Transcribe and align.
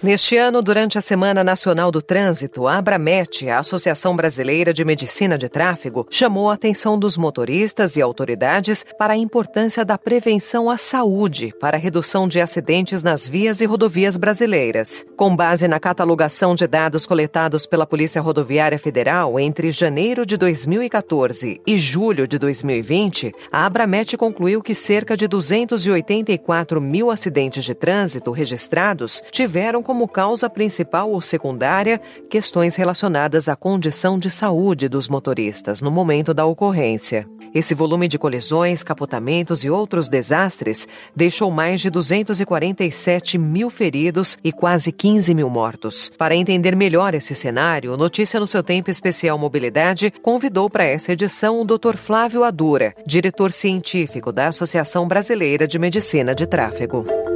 Neste 0.00 0.36
ano, 0.36 0.62
durante 0.62 0.96
a 0.96 1.00
Semana 1.00 1.42
Nacional 1.42 1.90
do 1.90 2.00
Trânsito, 2.00 2.68
a 2.68 2.78
Abramet, 2.78 3.48
a 3.48 3.58
Associação 3.58 4.14
Brasileira 4.14 4.72
de 4.72 4.84
Medicina 4.84 5.36
de 5.36 5.48
Tráfego, 5.48 6.06
chamou 6.08 6.48
a 6.48 6.54
atenção 6.54 6.96
dos 6.96 7.16
motoristas 7.16 7.96
e 7.96 8.00
autoridades 8.00 8.86
para 8.96 9.14
a 9.14 9.16
importância 9.16 9.84
da 9.84 9.98
prevenção 9.98 10.70
à 10.70 10.76
saúde 10.76 11.52
para 11.58 11.76
a 11.76 11.80
redução 11.80 12.28
de 12.28 12.40
acidentes 12.40 13.02
nas 13.02 13.26
vias 13.28 13.60
e 13.60 13.66
rodovias 13.66 14.16
brasileiras. 14.16 15.04
Com 15.16 15.34
base 15.34 15.66
na 15.66 15.80
catalogação 15.80 16.54
de 16.54 16.68
dados 16.68 17.04
coletados 17.04 17.66
pela 17.66 17.84
Polícia 17.84 18.22
Rodoviária 18.22 18.78
Federal 18.78 19.36
entre 19.40 19.72
janeiro 19.72 20.24
de 20.24 20.36
2014 20.36 21.60
e 21.66 21.76
julho 21.76 22.28
de 22.28 22.38
2020, 22.38 23.32
a 23.50 23.66
Abramet 23.66 24.16
concluiu 24.16 24.62
que 24.62 24.76
cerca 24.76 25.16
de 25.16 25.26
284 25.26 26.80
mil 26.80 27.10
acidentes 27.10 27.64
de 27.64 27.74
trânsito 27.74 28.30
registrados 28.30 29.20
tiveram 29.32 29.82
como 29.88 29.97
causa 30.06 30.50
principal 30.50 31.10
ou 31.10 31.20
secundária 31.20 32.00
questões 32.28 32.76
relacionadas 32.76 33.48
à 33.48 33.56
condição 33.56 34.18
de 34.18 34.30
saúde 34.30 34.88
dos 34.88 35.08
motoristas 35.08 35.80
no 35.80 35.90
momento 35.90 36.34
da 36.34 36.44
ocorrência. 36.44 37.26
Esse 37.54 37.74
volume 37.74 38.08
de 38.08 38.18
colisões, 38.18 38.82
capotamentos 38.82 39.64
e 39.64 39.70
outros 39.70 40.08
desastres 40.08 40.86
deixou 41.14 41.50
mais 41.50 41.80
de 41.80 41.90
247 41.90 43.38
mil 43.38 43.70
feridos 43.70 44.38
e 44.44 44.52
quase 44.52 44.92
15 44.92 45.34
mil 45.34 45.48
mortos. 45.48 46.10
Para 46.18 46.36
entender 46.36 46.76
melhor 46.76 47.14
esse 47.14 47.34
cenário, 47.34 47.96
Notícia 47.96 48.38
no 48.38 48.46
seu 48.46 48.62
Tempo 48.62 48.90
Especial 48.90 49.38
Mobilidade 49.38 50.12
convidou 50.22 50.68
para 50.68 50.84
essa 50.84 51.12
edição 51.12 51.60
o 51.60 51.64
Dr. 51.64 51.96
Flávio 51.96 52.44
Adura, 52.44 52.94
diretor 53.06 53.50
científico 53.50 54.30
da 54.30 54.48
Associação 54.48 55.08
Brasileira 55.08 55.66
de 55.66 55.78
Medicina 55.78 56.34
de 56.34 56.46
Tráfego. 56.46 57.27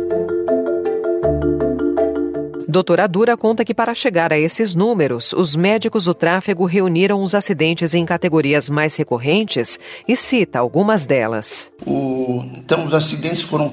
Doutora 2.72 3.06
Dura 3.06 3.36
conta 3.36 3.66
que 3.66 3.74
para 3.74 3.94
chegar 3.94 4.32
a 4.32 4.38
esses 4.38 4.74
números, 4.74 5.34
os 5.34 5.54
médicos 5.54 6.06
do 6.06 6.14
tráfego 6.14 6.64
reuniram 6.64 7.22
os 7.22 7.34
acidentes 7.34 7.92
em 7.92 8.06
categorias 8.06 8.70
mais 8.70 8.96
recorrentes 8.96 9.78
e 10.08 10.16
cita 10.16 10.58
algumas 10.58 11.04
delas. 11.04 11.70
O, 11.86 12.42
então, 12.56 12.86
os 12.86 12.94
acidentes 12.94 13.42
foram 13.42 13.70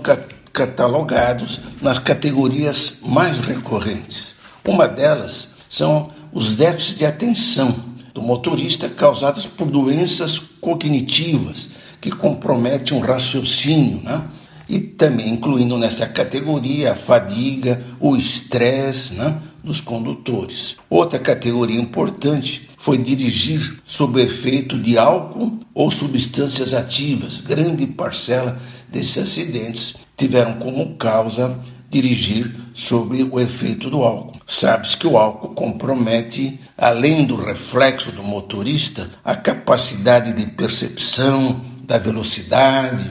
catalogados 0.51 1.61
nas 1.81 1.97
categorias 1.97 2.95
mais 3.01 3.39
recorrentes. 3.39 4.35
Uma 4.67 4.85
delas 4.85 5.47
são 5.69 6.11
os 6.33 6.57
déficits 6.57 6.97
de 6.97 7.05
atenção 7.05 7.73
do 8.13 8.21
motorista 8.21 8.89
causados 8.89 9.45
por 9.45 9.67
doenças 9.67 10.37
cognitivas 10.59 11.69
que 12.01 12.11
comprometem 12.11 12.97
o 12.97 13.01
raciocínio, 13.01 14.01
né? 14.03 14.21
E 14.69 14.79
também 14.79 15.29
incluindo 15.31 15.77
nessa 15.77 16.05
categoria 16.05 16.93
a 16.93 16.95
fadiga, 16.95 17.83
o 17.99 18.15
estresse 18.15 19.15
né, 19.15 19.41
dos 19.63 19.81
condutores. 19.81 20.75
Outra 20.87 21.17
categoria 21.17 21.81
importante 21.81 22.69
foi 22.77 22.97
dirigir 22.99 23.81
sob 23.83 24.21
efeito 24.21 24.77
de 24.77 24.97
álcool 24.97 25.59
ou 25.73 25.89
substâncias 25.89 26.73
ativas. 26.73 27.41
Grande 27.41 27.87
parcela 27.87 28.59
desses 28.87 29.17
acidentes 29.17 29.95
tiveram 30.15 30.53
como 30.53 30.95
causa 30.95 31.59
dirigir 31.89 32.55
sob 32.73 33.23
o 33.23 33.39
efeito 33.39 33.89
do 33.89 34.03
álcool. 34.03 34.39
Sabe-se 34.45 34.95
que 34.95 35.07
o 35.07 35.17
álcool 35.17 35.49
compromete, 35.49 36.59
além 36.77 37.25
do 37.25 37.35
reflexo 37.35 38.11
do 38.11 38.23
motorista, 38.23 39.09
a 39.25 39.35
capacidade 39.35 40.31
de 40.33 40.45
percepção 40.45 41.59
da 41.83 41.97
velocidade, 41.97 43.09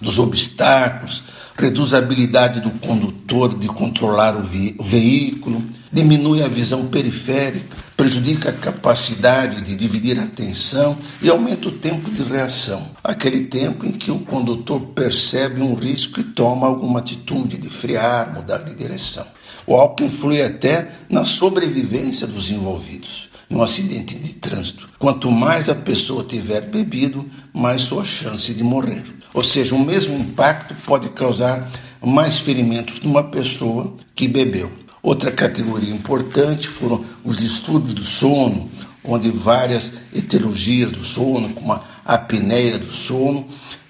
dos 0.00 0.18
obstáculos, 0.18 1.22
reduz 1.56 1.92
a 1.92 1.98
habilidade 1.98 2.60
do 2.60 2.70
condutor 2.70 3.58
de 3.58 3.68
controlar 3.68 4.36
o, 4.36 4.42
ve 4.42 4.74
o 4.78 4.82
veículo, 4.82 5.62
diminui 5.92 6.42
a 6.42 6.48
visão 6.48 6.86
periférica, 6.86 7.76
prejudica 7.96 8.48
a 8.48 8.52
capacidade 8.52 9.60
de 9.60 9.76
dividir 9.76 10.18
a 10.18 10.24
atenção 10.24 10.96
e 11.20 11.28
aumenta 11.28 11.68
o 11.68 11.72
tempo 11.72 12.10
de 12.10 12.22
reação, 12.22 12.88
aquele 13.04 13.44
tempo 13.44 13.84
em 13.84 13.92
que 13.92 14.10
o 14.10 14.20
condutor 14.20 14.80
percebe 14.94 15.60
um 15.60 15.74
risco 15.74 16.20
e 16.20 16.24
toma 16.24 16.66
alguma 16.66 17.00
atitude 17.00 17.58
de 17.58 17.68
frear, 17.68 18.32
mudar 18.32 18.58
de 18.58 18.74
direção. 18.74 19.26
O 19.66 19.74
álcool 19.74 20.04
influi 20.04 20.40
até 20.42 20.90
na 21.08 21.24
sobrevivência 21.24 22.26
dos 22.26 22.50
envolvidos 22.50 23.28
em 23.50 23.56
um 23.56 23.62
acidente 23.62 24.16
de 24.16 24.34
trânsito. 24.34 24.88
Quanto 24.98 25.30
mais 25.30 25.68
a 25.68 25.74
pessoa 25.74 26.24
tiver 26.24 26.66
bebido, 26.66 27.28
mais 27.52 27.82
sua 27.82 28.04
chance 28.04 28.54
de 28.54 28.62
morrer. 28.62 29.02
Ou 29.32 29.44
seja, 29.44 29.74
o 29.74 29.78
mesmo 29.78 30.18
impacto 30.18 30.74
pode 30.84 31.08
causar 31.10 31.70
mais 32.02 32.38
ferimentos 32.38 33.00
numa 33.00 33.22
pessoa 33.22 33.94
que 34.14 34.26
bebeu. 34.26 34.70
Outra 35.02 35.30
categoria 35.30 35.94
importante 35.94 36.68
foram 36.68 37.04
os 37.24 37.38
distúrbios 37.38 37.94
do 37.94 38.02
sono, 38.02 38.70
onde 39.02 39.30
várias 39.30 39.92
etiologias 40.14 40.92
do 40.92 41.02
sono, 41.02 41.48
como 41.50 41.72
a 41.72 41.82
apneia 42.04 42.78
do 42.78 42.86
sono, 42.86 43.46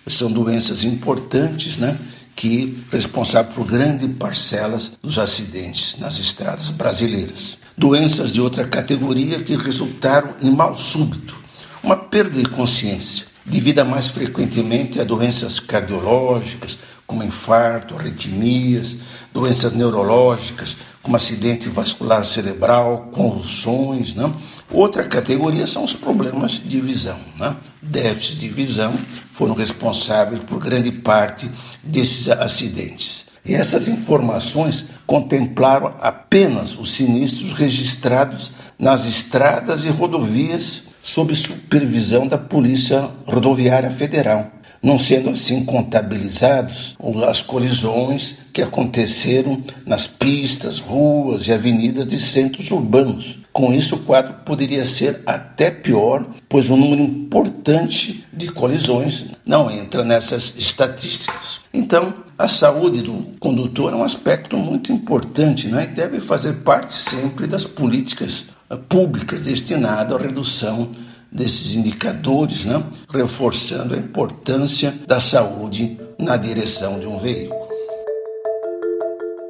são 0.07 0.31
doenças 0.31 0.85
importantes, 0.85 1.79
né? 1.79 1.99
que 2.41 2.83
responsável 2.91 3.53
por 3.53 3.67
grandes 3.67 4.09
parcelas 4.17 4.93
dos 5.03 5.19
acidentes 5.19 5.99
nas 5.99 6.17
estradas 6.17 6.71
brasileiras. 6.71 7.59
Doenças 7.77 8.33
de 8.33 8.41
outra 8.41 8.67
categoria 8.67 9.43
que 9.43 9.57
resultaram 9.57 10.35
em 10.41 10.51
mal 10.51 10.75
súbito, 10.75 11.37
uma 11.83 11.97
perda 11.97 12.43
de 12.43 12.49
consciência, 12.49 13.27
devido 13.45 13.85
mais 13.85 14.09
frequentemente 14.09 15.01
a 15.01 15.05
doenças 15.05 15.59
cardiológicas, 15.61 16.79
como 17.07 17.25
infarto, 17.25 17.97
arritmias, 17.97 18.97
doenças 19.35 19.73
neurológicas, 19.73 20.77
como 21.03 21.17
acidente 21.17 21.69
vascular 21.69 22.25
cerebral, 22.25 23.09
convulsões. 23.11 24.15
Né? 24.15 24.33
Outra 24.71 25.05
categoria 25.05 25.67
são 25.67 25.83
os 25.83 25.95
problemas 25.95 26.53
de 26.53 26.81
visão. 26.81 27.19
Né? 27.37 27.57
Déficits 27.83 28.37
de 28.37 28.49
visão 28.49 28.95
foram 29.33 29.55
responsáveis 29.55 30.41
por 30.43 30.61
grande 30.61 30.93
parte 30.93 31.51
desses 31.83 32.29
acidentes. 32.29 33.27
E 33.45 33.55
essas 33.55 33.89
informações 33.89 34.87
contemplaram 35.07 35.95
apenas 36.01 36.79
os 36.79 36.93
sinistros 36.93 37.53
registrados 37.53 38.53
nas 38.79 39.05
estradas 39.05 39.85
e 39.85 39.89
rodovias 39.89 40.85
sob 41.03 41.35
supervisão 41.35 42.27
da 42.27 42.39
Polícia 42.39 43.09
Rodoviária 43.25 43.91
Federal, 43.91 44.51
não 44.83 44.99
sendo 44.99 45.31
assim 45.31 45.65
contabilizados 45.65 46.97
as 47.29 47.43
colisões 47.43 48.37
que 48.53 48.63
aconteceram 48.63 49.63
nas 49.87 50.07
pistas, 50.07 50.79
ruas 50.81 51.47
e 51.47 51.53
avenidas 51.53 52.07
de 52.07 52.19
centros 52.19 52.71
urbanos. 52.71 53.39
Com 53.53 53.73
isso, 53.73 53.97
o 53.97 54.01
quadro 54.01 54.35
poderia 54.45 54.85
ser 54.85 55.23
até 55.27 55.71
pior, 55.71 56.25
pois 56.49 56.71
um 56.71 56.77
número 56.77 57.03
importante 57.03 58.25
de 58.33 58.49
colisões 58.49 59.27
não 59.45 59.71
entra 59.71 60.05
nessas 60.05 60.55
estatísticas. 60.57 61.61
Então, 61.75 62.15
a 62.39 62.49
saúde 62.49 63.03
do 63.03 63.27
condutor 63.39 63.93
é 63.93 63.97
um 63.97 64.05
aspecto 64.05 64.57
muito 64.57 64.93
importante 64.93 65.69
né? 65.69 65.85
e 65.85 65.95
deve 65.95 66.21
fazer 66.21 66.55
parte 66.55 66.93
sempre 66.93 67.47
das 67.47 67.65
políticas 67.65 68.47
públicas 68.77 69.43
destinadas 69.43 70.17
à 70.19 70.23
redução 70.23 70.91
desses 71.31 71.75
indicadores, 71.75 72.65
né? 72.65 72.83
reforçando 73.09 73.95
a 73.95 73.99
importância 73.99 74.95
da 75.07 75.21
saúde 75.21 75.99
na 76.19 76.37
direção 76.37 76.99
de 76.99 77.07
um 77.07 77.19
veículo. 77.19 77.61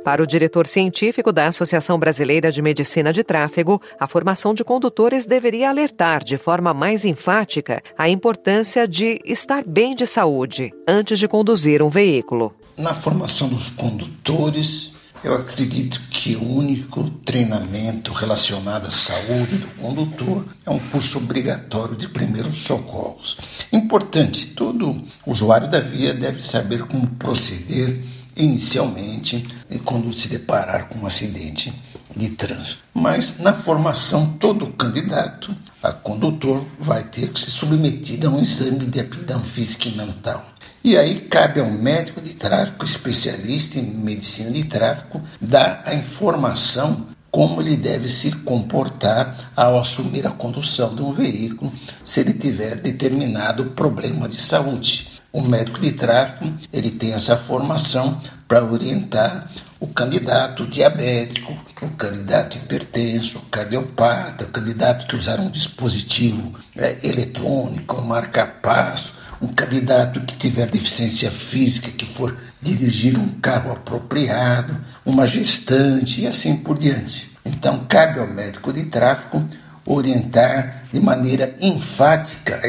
Para 0.05 0.23
o 0.23 0.27
diretor 0.27 0.67
científico 0.67 1.31
da 1.31 1.49
Associação 1.49 1.99
Brasileira 1.99 2.51
de 2.51 2.63
Medicina 2.63 3.13
de 3.13 3.23
Tráfego, 3.23 3.81
a 3.99 4.07
formação 4.07 4.55
de 4.55 4.65
condutores 4.65 5.27
deveria 5.27 5.69
alertar 5.69 6.25
de 6.25 6.39
forma 6.39 6.73
mais 6.73 7.05
enfática 7.05 7.83
a 7.99 8.09
importância 8.09 8.89
de 8.89 9.21
estar 9.27 9.63
bem 9.63 9.95
de 9.95 10.07
saúde 10.07 10.73
antes 10.89 11.19
de 11.19 11.29
conduzir 11.29 11.83
um 11.83 11.91
veículo. 11.91 12.55
Na 12.79 12.95
formação 12.95 13.49
dos 13.49 13.69
condutores, 13.71 14.95
eu 15.23 15.35
acredito 15.35 16.01
que 16.11 16.35
o 16.35 16.57
único 16.57 17.11
treinamento 17.11 18.13
relacionado 18.13 18.87
à 18.87 18.91
saúde 18.91 19.59
do 19.59 19.69
condutor 19.77 20.47
é 20.65 20.71
um 20.71 20.79
curso 20.79 21.19
obrigatório 21.19 21.95
de 21.95 22.09
primeiros 22.09 22.59
socorros. 22.59 23.37
Importante, 23.71 24.49
todo 24.49 25.03
usuário 25.27 25.69
da 25.69 25.81
via 25.81 26.15
deve 26.15 26.43
saber 26.43 26.85
como 26.85 27.07
proceder 27.17 28.03
inicialmente 28.37 29.47
quando 29.85 30.13
se 30.13 30.29
deparar 30.29 30.89
com 30.89 31.01
um 31.01 31.07
acidente 31.07 31.73
de 32.15 32.31
trânsito. 32.31 32.85
Mas 32.95 33.39
na 33.39 33.53
formação, 33.53 34.35
todo 34.39 34.67
candidato 34.69 35.55
a 35.83 35.93
condutor 35.93 36.65
vai 36.79 37.05
ter 37.05 37.29
que 37.29 37.41
ser 37.41 37.51
submetido 37.51 38.27
a 38.27 38.31
um 38.31 38.41
exame 38.41 38.87
de 38.87 39.01
aptidão 39.01 39.43
física 39.43 39.89
e 39.89 39.97
mental. 39.97 40.45
E 40.83 40.97
aí 40.97 41.21
cabe 41.21 41.61
ao 41.61 41.71
médico 41.71 42.21
de 42.21 42.35
tráfego, 42.35 42.85
especialista 42.85 43.79
em 43.79 43.83
medicina 43.83 44.51
de 44.51 44.65
tráfego, 44.65 45.23
dar 45.41 45.83
a 45.85 45.95
informação 45.95 47.07
como 47.31 47.61
ele 47.61 47.77
deve 47.77 48.09
se 48.09 48.33
comportar 48.33 49.53
ao 49.55 49.79
assumir 49.79 50.27
a 50.27 50.31
condução 50.31 50.95
de 50.95 51.03
um 51.03 51.13
veículo 51.13 51.73
se 52.05 52.21
ele 52.21 52.33
tiver 52.33 52.77
determinado 52.77 53.67
problema 53.67 54.29
de 54.29 54.37
saúde. 54.37 55.21
O 55.33 55.43
médico 55.43 55.81
de 55.81 55.93
tráfego 55.93 56.53
ele 56.73 56.91
tem 56.91 57.13
essa 57.13 57.37
formação 57.37 58.21
para 58.49 58.65
orientar 58.65 59.49
o 59.81 59.87
candidato 59.87 60.67
diabético, 60.67 61.57
o 61.81 61.89
candidato 61.89 62.59
hipertenso, 62.59 63.39
o 63.39 63.43
cardiopata, 63.43 64.45
o 64.45 64.49
candidato 64.49 65.07
que 65.07 65.17
usar 65.17 65.41
um 65.41 65.49
dispositivo 65.49 66.55
é, 66.77 66.99
eletrônico, 67.03 67.97
um 67.97 68.05
marca-passo, 68.05 69.15
um 69.41 69.49
candidato 69.49 70.21
que 70.21 70.37
tiver 70.37 70.67
deficiência 70.67 71.31
física, 71.31 71.91
que 71.91 72.05
for 72.05 72.37
dirigir 72.61 73.19
um 73.19 73.41
carro 73.41 73.73
apropriado, 73.73 74.77
uma 75.05 75.27
gestante 75.27 76.21
e 76.21 76.27
assim 76.27 76.57
por 76.57 76.79
diante. 76.79 77.33
Então, 77.43 77.87
cabe 77.89 78.21
ao 78.21 78.27
médico 78.27 78.71
de 78.75 78.85
tráfego 78.85 79.49
orientar 79.87 80.85
de 80.93 81.01
maneira 81.01 81.57
enfática 81.59 82.61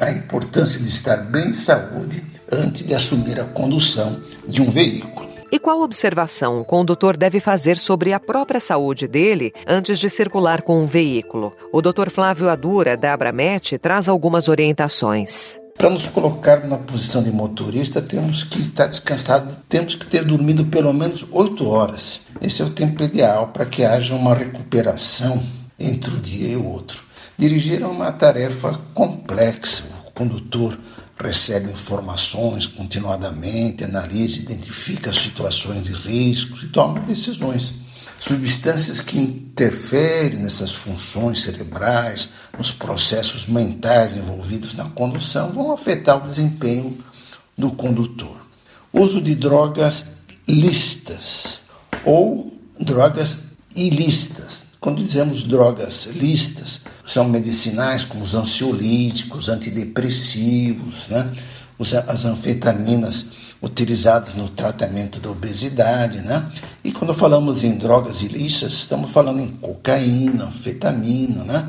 a 0.00 0.10
importância 0.10 0.80
de 0.80 0.88
estar 0.88 1.18
bem 1.18 1.52
de 1.52 1.56
saúde 1.56 2.24
antes 2.50 2.84
de 2.84 2.92
assumir 2.92 3.38
a 3.38 3.44
condução 3.44 4.20
de 4.48 4.60
um 4.60 4.68
veículo. 4.68 5.39
E 5.52 5.58
qual 5.58 5.80
observação 5.80 6.60
o 6.60 6.64
condutor 6.64 7.16
deve 7.16 7.40
fazer 7.40 7.76
sobre 7.76 8.12
a 8.12 8.20
própria 8.20 8.60
saúde 8.60 9.08
dele 9.08 9.52
antes 9.66 9.98
de 9.98 10.08
circular 10.08 10.62
com 10.62 10.80
um 10.80 10.86
veículo? 10.86 11.52
O 11.72 11.82
Dr. 11.82 12.08
Flávio 12.08 12.48
Adura, 12.48 12.96
da 12.96 13.12
Abramet, 13.12 13.76
traz 13.78 14.08
algumas 14.08 14.46
orientações. 14.46 15.58
Para 15.76 15.90
nos 15.90 16.06
colocar 16.06 16.68
na 16.68 16.78
posição 16.78 17.20
de 17.20 17.32
motorista, 17.32 18.00
temos 18.00 18.44
que 18.44 18.60
estar 18.60 18.86
descansado, 18.86 19.56
temos 19.68 19.96
que 19.96 20.06
ter 20.06 20.24
dormido 20.24 20.66
pelo 20.66 20.92
menos 20.92 21.26
8 21.32 21.66
horas. 21.66 22.20
Esse 22.40 22.62
é 22.62 22.64
o 22.64 22.70
tempo 22.70 23.02
ideal 23.02 23.48
para 23.48 23.66
que 23.66 23.84
haja 23.84 24.14
uma 24.14 24.34
recuperação 24.34 25.42
entre 25.76 26.14
o 26.14 26.20
dia 26.20 26.50
e 26.50 26.56
o 26.56 26.64
outro. 26.64 27.02
Dirigir 27.36 27.82
é 27.82 27.86
uma 27.86 28.12
tarefa 28.12 28.78
complexa. 28.94 29.82
O 30.06 30.12
condutor 30.12 30.78
recebe 31.20 31.70
informações 31.70 32.66
continuadamente, 32.66 33.84
analisa, 33.84 34.38
identifica 34.38 35.12
situações 35.12 35.84
de 35.84 35.92
riscos 35.92 36.62
e 36.62 36.68
toma 36.68 37.00
decisões. 37.00 37.74
Substâncias 38.18 39.00
que 39.00 39.18
interferem 39.18 40.40
nessas 40.40 40.72
funções 40.72 41.40
cerebrais, 41.42 42.28
nos 42.56 42.70
processos 42.70 43.46
mentais 43.46 44.16
envolvidos 44.16 44.74
na 44.74 44.84
condução, 44.84 45.52
vão 45.52 45.72
afetar 45.72 46.18
o 46.18 46.28
desempenho 46.28 46.98
do 47.56 47.70
condutor. 47.70 48.36
Uso 48.92 49.20
de 49.22 49.34
drogas 49.34 50.04
listas 50.46 51.60
ou 52.04 52.52
drogas 52.78 53.38
ilícitas 53.74 54.59
quando 54.80 55.02
dizemos 55.02 55.44
drogas 55.44 56.06
listas, 56.06 56.80
são 57.04 57.28
medicinais 57.28 58.02
como 58.02 58.24
os 58.24 58.34
ansiolíticos, 58.34 59.50
antidepressivos, 59.50 61.08
né? 61.08 61.30
as 62.08 62.24
anfetaminas 62.24 63.26
utilizadas 63.60 64.34
no 64.34 64.48
tratamento 64.48 65.20
da 65.20 65.30
obesidade, 65.30 66.22
né? 66.22 66.50
E 66.82 66.92
quando 66.92 67.12
falamos 67.12 67.62
em 67.62 67.76
drogas 67.76 68.22
ilícitas, 68.22 68.72
estamos 68.72 69.10
falando 69.10 69.40
em 69.40 69.48
cocaína, 69.48 70.46
anfetamina, 70.46 71.44
né? 71.44 71.68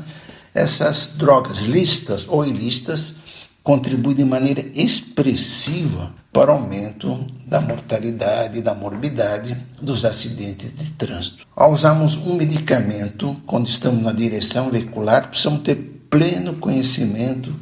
Essas 0.54 1.12
drogas 1.14 1.58
listas 1.58 2.26
ou 2.28 2.46
ilícitas 2.46 3.16
contribui 3.62 4.14
de 4.14 4.24
maneira 4.24 4.64
expressiva 4.74 6.12
para 6.32 6.50
o 6.50 6.54
aumento 6.54 7.24
da 7.46 7.60
mortalidade 7.60 8.58
e 8.58 8.62
da 8.62 8.74
morbidade 8.74 9.56
dos 9.80 10.04
acidentes 10.04 10.74
de 10.74 10.90
trânsito. 10.92 11.46
Ao 11.54 11.70
usarmos 11.70 12.16
um 12.16 12.34
medicamento 12.34 13.36
quando 13.46 13.66
estamos 13.66 14.02
na 14.02 14.12
direção 14.12 14.70
veicular, 14.70 15.28
precisamos 15.28 15.62
ter 15.62 15.76
pleno 16.10 16.54
conhecimento 16.54 17.54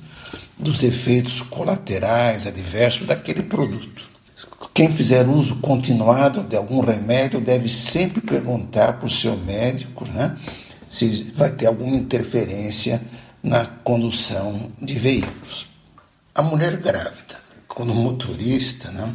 dos 0.58 0.82
efeitos 0.82 1.42
colaterais 1.42 2.46
adversos 2.46 3.06
daquele 3.06 3.42
produto. 3.42 4.08
Quem 4.72 4.90
fizer 4.90 5.28
uso 5.28 5.56
continuado 5.56 6.42
de 6.44 6.56
algum 6.56 6.80
remédio 6.80 7.40
deve 7.40 7.68
sempre 7.68 8.20
perguntar 8.20 8.94
para 8.94 9.06
o 9.06 9.10
seu 9.10 9.36
médico 9.36 10.06
né, 10.08 10.36
se 10.88 11.32
vai 11.34 11.50
ter 11.50 11.66
alguma 11.66 11.96
interferência 11.96 13.00
na 13.42 13.64
condução 13.64 14.70
de 14.80 14.94
veículos. 14.94 15.69
A 16.40 16.42
mulher 16.42 16.78
grávida, 16.78 17.38
quando 17.68 17.94
motorista, 17.94 18.90
né, 18.90 19.14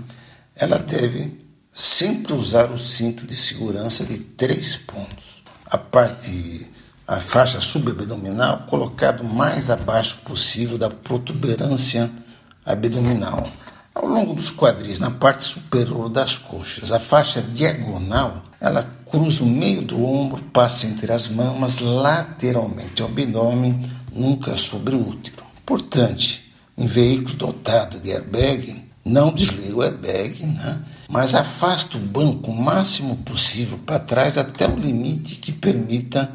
ela 0.55 0.77
deve 0.77 1.43
sempre 1.73 2.33
usar 2.33 2.69
o 2.69 2.77
cinto 2.77 3.25
de 3.25 3.35
segurança 3.35 4.03
de 4.03 4.19
três 4.19 4.75
pontos. 4.75 5.43
A 5.65 5.75
parte, 5.75 6.69
a 7.07 7.19
faixa 7.19 7.59
subabdominal 7.59 8.67
colocado 8.69 9.23
mais 9.23 9.71
abaixo 9.71 10.19
possível 10.23 10.77
da 10.77 10.87
protuberância 10.87 12.11
abdominal, 12.63 13.49
ao 13.95 14.05
longo 14.05 14.35
dos 14.35 14.51
quadris, 14.51 14.99
na 14.99 15.09
parte 15.09 15.45
superior 15.45 16.09
das 16.09 16.37
coxas. 16.37 16.91
A 16.91 16.99
faixa 16.99 17.41
diagonal, 17.41 18.43
ela 18.61 18.87
cruza 19.03 19.43
o 19.43 19.47
meio 19.47 19.81
do 19.81 20.05
ombro, 20.05 20.43
passa 20.53 20.85
entre 20.85 21.11
as 21.11 21.27
mamas 21.27 21.79
lateralmente 21.79 23.01
ao 23.01 23.09
abdômen, 23.09 23.81
nunca 24.13 24.55
sobre 24.55 24.93
o 24.93 25.09
útero. 25.09 25.43
Portanto, 25.65 26.44
em 26.77 26.87
veículos 26.87 27.35
dotados 27.35 28.01
de 28.01 28.11
airbag, 28.11 28.83
não 29.03 29.31
desliga 29.31 29.75
o 29.75 29.81
airbag, 29.81 30.45
né? 30.45 30.81
mas 31.09 31.35
afasta 31.35 31.97
o 31.97 32.01
banco 32.01 32.51
o 32.51 32.55
máximo 32.55 33.17
possível 33.17 33.77
para 33.77 33.99
trás 33.99 34.37
até 34.37 34.67
o 34.67 34.75
limite 34.75 35.35
que 35.35 35.51
permita 35.51 36.31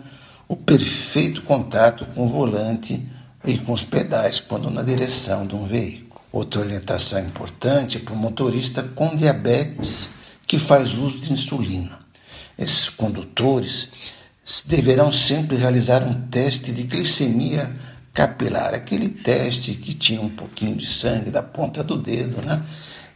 o 0.48 0.56
perfeito 0.56 1.42
contato 1.42 2.06
com 2.14 2.26
o 2.26 2.28
volante 2.28 3.08
e 3.44 3.58
com 3.58 3.72
os 3.72 3.82
pedais 3.82 4.40
quando 4.40 4.70
na 4.70 4.82
direção 4.82 5.46
de 5.46 5.54
um 5.54 5.66
veículo. 5.66 6.20
Outra 6.32 6.60
orientação 6.60 7.18
importante 7.20 7.96
é 7.96 8.00
para 8.00 8.14
o 8.14 8.16
motorista 8.16 8.82
com 8.82 9.16
diabetes 9.16 10.08
que 10.46 10.58
faz 10.58 10.94
uso 10.94 11.20
de 11.20 11.32
insulina. 11.32 11.98
Esses 12.56 12.88
condutores 12.88 13.88
deverão 14.66 15.10
sempre 15.10 15.56
realizar 15.56 16.02
um 16.02 16.28
teste 16.28 16.72
de 16.72 16.84
glicemia 16.84 17.74
capilar, 18.12 18.74
aquele 18.74 19.08
teste 19.08 19.74
que 19.74 19.94
tinha 19.94 20.20
um 20.20 20.28
pouquinho 20.28 20.74
de 20.74 20.86
sangue 20.86 21.30
da 21.30 21.42
ponta 21.42 21.82
do 21.82 21.96
dedo, 21.96 22.42
né? 22.42 22.62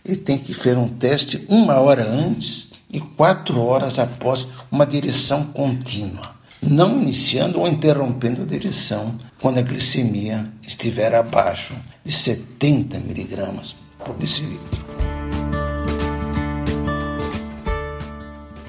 Ele 0.04 0.16
tem 0.16 0.38
que 0.38 0.52
fazer 0.52 0.76
um 0.76 0.88
teste 0.88 1.44
uma 1.48 1.74
hora 1.80 2.06
antes 2.08 2.68
e 2.90 3.00
quatro 3.00 3.60
horas 3.60 3.98
após 3.98 4.46
uma 4.70 4.86
direção 4.86 5.44
contínua, 5.46 6.34
não 6.62 7.00
iniciando 7.02 7.60
ou 7.60 7.66
interrompendo 7.66 8.42
a 8.42 8.46
direção 8.46 9.18
quando 9.40 9.58
a 9.58 9.62
glicemia 9.62 10.52
estiver 10.66 11.14
abaixo 11.14 11.74
de 12.04 12.12
70 12.12 13.00
miligramas 13.00 13.74
por 14.04 14.14
decilitro. 14.14 14.83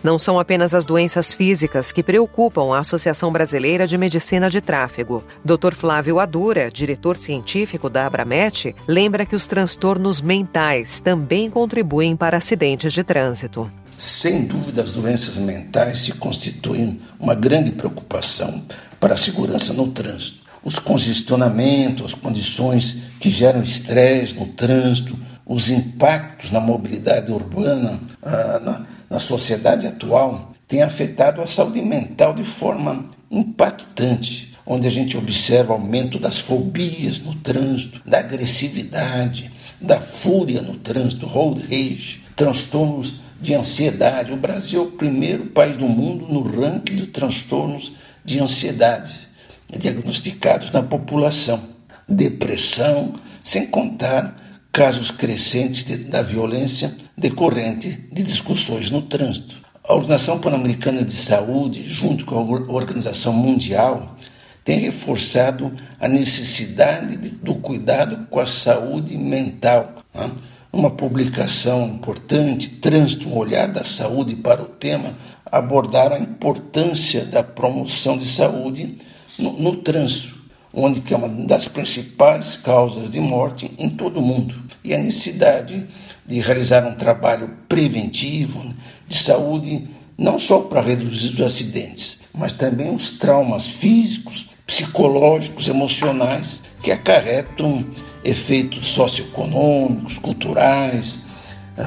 Não 0.05 0.19
são 0.19 0.39
apenas 0.39 0.75
as 0.75 0.85
doenças 0.85 1.33
físicas 1.33 1.91
que 1.91 2.03
preocupam 2.03 2.75
a 2.75 2.77
Associação 2.77 3.31
Brasileira 3.31 3.88
de 3.88 3.97
Medicina 3.97 4.51
de 4.51 4.62
Tráfego. 4.62 5.24
Dr. 5.43 5.74
Flávio 5.74 6.19
Adura, 6.19 6.69
diretor 6.69 7.17
científico 7.17 7.89
da 7.89 8.05
Abramet, 8.05 8.75
lembra 8.88 9.25
que 9.25 9.35
os 9.35 9.47
transtornos 9.47 10.21
mentais 10.21 11.00
também 11.00 11.50
contribuem 11.50 12.15
para 12.15 12.38
acidentes 12.38 12.93
de 12.93 13.03
trânsito. 13.03 13.71
Sem 13.97 14.45
dúvida, 14.45 14.83
as 14.83 14.91
doenças 14.91 15.38
mentais 15.38 16.01
se 16.01 16.12
constituem 16.12 17.01
uma 17.19 17.33
grande 17.33 17.71
preocupação 17.71 18.62
para 19.00 19.15
a 19.15 19.17
segurança 19.17 19.74
no 19.74 19.88
trânsito. 19.88 20.41
Os 20.63 20.77
congestionamentos, 20.77 22.05
as 22.05 22.13
condições 22.13 22.97
que 23.19 23.31
geram 23.31 23.63
estresse 23.63 24.35
no 24.35 24.45
trânsito, 24.50 25.17
os 25.43 25.71
impactos 25.71 26.51
na 26.51 26.59
mobilidade 26.59 27.31
urbana, 27.31 28.00
ah, 28.21 28.59
na, 28.63 28.95
na 29.09 29.19
sociedade 29.19 29.88
atual 29.88 30.53
tem 30.67 30.81
afetado 30.81 31.41
a 31.41 31.45
saúde 31.45 31.81
mental 31.81 32.33
de 32.33 32.43
forma 32.43 33.05
impactante, 33.29 34.55
onde 34.65 34.88
a 34.88 34.91
gente 34.91 35.17
observa 35.17 35.74
aumento 35.74 36.17
das 36.17 36.39
fobias 36.39 37.19
no 37.19 37.35
trânsito, 37.35 38.01
da 38.05 38.19
agressividade, 38.19 39.51
da 39.79 40.01
fúria 40.01 40.62
no 40.62 40.75
trânsito, 40.75 41.27
road 41.27 41.62
rage, 41.62 42.24
transtornos 42.35 43.21
de 43.39 43.53
ansiedade. 43.53 44.31
O 44.31 44.38
Brasil 44.38 44.81
é 44.81 44.83
o 44.83 44.91
primeiro 44.91 45.47
país 45.47 45.75
do 45.75 45.88
mundo 45.88 46.27
no 46.27 46.41
ranking 46.41 46.95
de 46.95 47.07
transtornos 47.07 47.93
de 48.24 48.39
ansiedade 48.39 49.25
diagnosticados 49.69 50.71
na 50.71 50.81
população. 50.81 51.62
Depressão, 52.07 53.13
sem 53.43 53.67
contar 53.67 54.35
casos 54.75 55.10
crescentes 55.10 55.86
de, 55.86 55.96
da 55.96 56.22
violência 56.22 56.94
decorrente 57.17 57.98
de 58.12 58.22
discussões 58.22 58.91
no 58.91 59.03
trânsito. 59.03 59.55
A 59.82 59.94
Organização 59.94 60.38
Pan-Americana 60.38 61.01
de 61.01 61.13
Saúde, 61.13 61.88
junto 61.88 62.25
com 62.25 62.36
a 62.36 62.74
Organização 62.74 63.32
Mundial, 63.32 64.17
tem 64.65 64.77
reforçado 64.79 65.72
a 65.98 66.10
necessidade 66.10 67.15
do 67.15 67.55
cuidado 67.55 68.27
com 68.29 68.38
a 68.38 68.46
saúde 68.46 69.17
mental. 69.17 69.96
Né? 70.13 70.29
Uma 70.74 70.91
publicação 70.91 71.88
importante, 71.88 72.67
Trânsito, 72.67 73.29
um 73.29 73.38
olhar 73.38 73.72
da 73.72 73.86
saúde 73.86 74.36
para 74.36 74.62
o 74.62 74.65
tema, 74.65 75.13
abordaram 75.46 76.17
a 76.17 76.20
importância 76.20 77.24
da 77.24 77.41
promoção 77.41 78.17
de 78.17 78.25
saúde 78.25 78.98
no, 79.39 79.53
no 79.53 79.77
trânsito, 79.77 80.35
onde 80.75 81.00
que 81.00 81.13
é 81.13 81.17
uma 81.17 81.29
das 81.29 81.67
principais 81.67 82.58
causas 82.58 83.10
de 83.10 83.20
morte 83.20 83.72
em 83.79 83.89
todo 83.89 84.20
o 84.20 84.22
mundo, 84.22 84.55
e 84.84 84.94
a 84.94 84.98
necessidade 84.98 85.88
de 86.25 86.39
realizar 86.41 86.86
um 86.86 86.96
trabalho 86.96 87.50
preventivo 87.70 88.74
de 89.08 89.17
saúde, 89.17 89.88
não 90.17 90.38
só 90.38 90.60
para 90.62 90.82
reduzir 90.82 91.29
os 91.29 91.41
acidentes, 91.41 92.20
mas 92.34 92.51
também 92.51 92.94
os 92.94 93.12
traumas 93.12 93.65
físicos, 93.65 94.48
psicológicos, 94.67 95.67
emocionais 95.67 96.60
que 96.82 96.91
acarretam 96.91 97.86
efeitos 98.24 98.88
socioeconômicos, 98.88 100.17
culturais, 100.17 101.20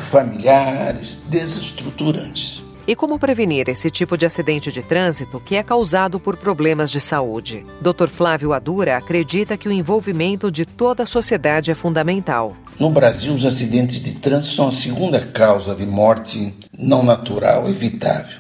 familiares, 0.01 1.21
desestruturantes. 1.29 2.63
E 2.89 2.97
como 2.97 3.19
prevenir 3.19 3.69
esse 3.69 3.91
tipo 3.91 4.17
de 4.17 4.25
acidente 4.25 4.73
de 4.73 4.83
trânsito 4.83 5.39
que 5.39 5.57
é 5.57 5.63
causado 5.63 6.19
por 6.19 6.39
problemas 6.39 6.91
de 6.91 7.03
saúde? 7.03 7.67
Dr. 7.83 8.09
Flávio 8.09 8.55
Adura 8.55 8.97
acredita 8.97 9.59
que 9.59 9.69
o 9.69 9.73
envolvimento 9.73 10.51
de 10.51 10.65
toda 10.65 11.03
a 11.03 11.07
sociedade 11.07 11.71
é 11.71 11.75
fundamental. 11.75 12.57
No 12.81 12.89
Brasil, 12.89 13.35
os 13.35 13.45
acidentes 13.45 14.01
de 14.01 14.15
trânsito 14.15 14.55
são 14.55 14.69
a 14.69 14.73
segunda 14.73 15.21
causa 15.21 15.75
de 15.75 15.85
morte 15.85 16.55
não 16.73 17.03
natural 17.03 17.69
evitável. 17.69 18.39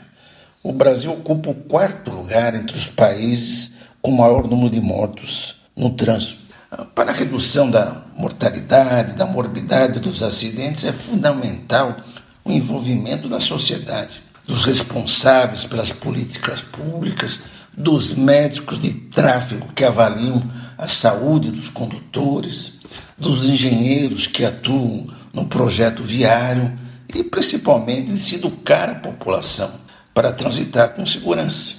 O 0.62 0.72
Brasil 0.72 1.12
ocupa 1.12 1.50
o 1.50 1.54
quarto 1.54 2.10
lugar 2.10 2.54
entre 2.54 2.74
os 2.74 2.86
países 2.86 3.74
com 4.00 4.12
maior 4.12 4.48
número 4.48 4.70
de 4.70 4.80
mortos 4.80 5.60
no 5.76 5.90
trânsito. 5.90 6.38
Para 6.94 7.10
a 7.10 7.14
redução 7.14 7.70
da 7.70 8.02
mortalidade, 8.16 9.12
da 9.12 9.26
morbidade 9.26 10.00
dos 10.00 10.22
acidentes, 10.22 10.84
é 10.84 10.92
fundamental 10.92 11.96
o 12.48 12.50
envolvimento 12.50 13.28
da 13.28 13.40
sociedade, 13.40 14.22
dos 14.48 14.64
responsáveis 14.64 15.64
pelas 15.64 15.92
políticas 15.92 16.62
públicas, 16.62 17.40
dos 17.76 18.14
médicos 18.14 18.80
de 18.80 18.92
tráfego 18.92 19.74
que 19.74 19.84
avaliam 19.84 20.42
a 20.78 20.88
saúde 20.88 21.50
dos 21.50 21.68
condutores, 21.68 22.78
dos 23.18 23.44
engenheiros 23.44 24.26
que 24.26 24.46
atuam 24.46 25.06
no 25.34 25.44
projeto 25.44 26.02
viário 26.02 26.76
e 27.14 27.22
principalmente 27.22 28.10
de 28.10 28.16
se 28.16 28.36
educar 28.36 28.88
a 28.88 28.94
população 28.94 29.70
para 30.14 30.32
transitar 30.32 30.94
com 30.94 31.04
segurança. 31.04 31.74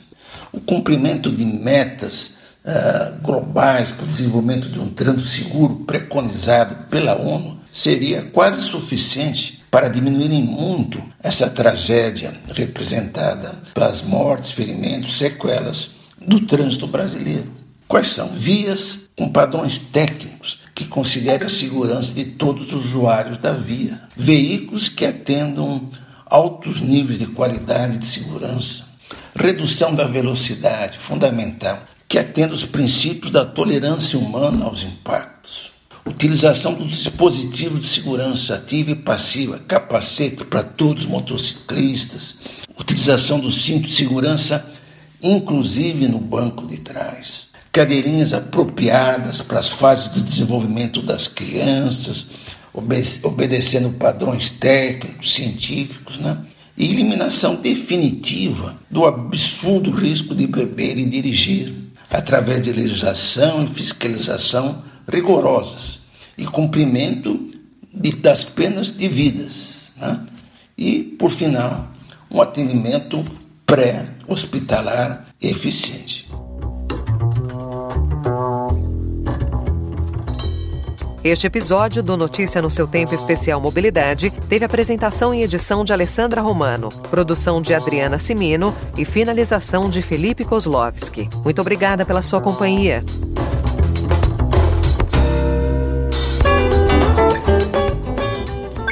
O 0.51 0.61
cumprimento 0.61 1.31
de 1.31 1.43
metas 1.43 2.35
uh, 2.63 3.19
globais 3.21 3.91
para 3.91 4.03
o 4.03 4.07
desenvolvimento 4.07 4.69
de 4.69 4.79
um 4.79 4.89
trânsito 4.89 5.27
seguro 5.27 5.75
preconizado 5.88 6.88
pela 6.88 7.15
ONU 7.19 7.59
seria 7.71 8.23
quase 8.27 8.61
suficiente 8.61 9.58
para 9.71 9.88
diminuir 9.88 10.29
muito 10.41 11.01
essa 11.21 11.49
tragédia 11.49 12.33
representada 12.53 13.59
pelas 13.73 14.01
mortes, 14.01 14.51
ferimentos, 14.51 15.17
sequelas 15.17 15.91
do 16.19 16.41
trânsito 16.41 16.88
brasileiro. 16.88 17.59
Quais 17.88 18.09
são? 18.09 18.27
Vias 18.27 19.09
com 19.15 19.29
padrões 19.29 19.79
técnicos 19.79 20.59
que 20.75 20.85
considerem 20.85 21.47
a 21.47 21.49
segurança 21.49 22.13
de 22.13 22.23
todos 22.23 22.71
os 22.71 22.85
usuários 22.85 23.38
da 23.38 23.51
via. 23.51 24.01
Veículos 24.15 24.89
que 24.89 25.05
atendam 25.05 25.89
altos 26.25 26.79
níveis 26.81 27.19
de 27.19 27.25
qualidade 27.25 27.97
de 27.97 28.05
segurança. 28.05 28.88
Redução 29.35 29.95
da 29.95 30.05
velocidade, 30.05 30.97
fundamental, 30.97 31.83
que 32.07 32.19
atenda 32.19 32.53
os 32.53 32.63
princípios 32.65 33.31
da 33.31 33.45
tolerância 33.45 34.19
humana 34.19 34.65
aos 34.65 34.83
impactos. 34.83 35.71
Utilização 36.05 36.73
dos 36.73 36.89
dispositivos 36.89 37.79
de 37.79 37.85
segurança 37.85 38.55
ativa 38.55 38.91
e 38.91 38.95
passiva, 38.95 39.59
capacete 39.59 40.43
para 40.45 40.63
todos 40.63 41.03
os 41.03 41.09
motociclistas. 41.09 42.37
Utilização 42.77 43.39
do 43.39 43.51
cinto 43.51 43.87
de 43.87 43.93
segurança, 43.93 44.65
inclusive 45.21 46.07
no 46.07 46.19
banco 46.19 46.65
de 46.65 46.77
trás. 46.77 47.47
Cadeirinhas 47.71 48.33
apropriadas 48.33 49.41
para 49.41 49.59
as 49.59 49.69
fases 49.69 50.11
de 50.11 50.21
desenvolvimento 50.21 51.01
das 51.01 51.27
crianças, 51.27 52.27
obedecendo 52.73 53.91
padrões 53.91 54.49
técnicos, 54.49 55.33
científicos, 55.33 56.17
né? 56.17 56.37
e 56.79 56.89
eliminação 56.89 57.55
definitiva 57.55 58.75
do 58.89 59.05
absurdo 59.05 59.91
risco 59.91 60.33
de 60.33 60.47
beber 60.47 60.97
e 60.97 61.05
dirigir, 61.05 61.75
através 62.09 62.61
de 62.61 62.71
legislação 62.71 63.65
e 63.65 63.67
fiscalização 63.67 64.81
rigorosas 65.09 66.01
e 66.37 66.45
cumprimento 66.45 67.49
de, 67.93 68.11
das 68.13 68.43
penas 68.43 68.91
devidas. 68.91 69.91
Né? 69.97 70.25
E, 70.77 71.03
por 71.03 71.31
final, 71.31 71.87
um 72.31 72.41
atendimento 72.41 73.23
pré-hospitalar 73.65 75.27
eficiente. 75.41 76.29
Este 81.21 81.47
episódio 81.47 82.01
do 82.01 82.15
Notícia 82.15 82.61
no 82.61 82.71
seu 82.71 82.87
Tempo 82.87 83.13
Especial 83.13 83.59
Mobilidade 83.59 84.31
teve 84.47 84.63
apresentação 84.63 85.35
e 85.35 85.43
edição 85.43 85.83
de 85.83 85.91
Alessandra 85.91 86.41
Romano, 86.41 86.87
produção 87.09 87.61
de 87.61 87.73
Adriana 87.73 88.17
Simino 88.17 88.73
e 88.97 89.03
finalização 89.03 89.89
de 89.89 90.01
Felipe 90.01 90.45
Kozlovski. 90.45 91.29
Muito 91.43 91.59
obrigada 91.59 92.05
pela 92.05 92.21
sua 92.21 92.39
companhia. 92.39 93.03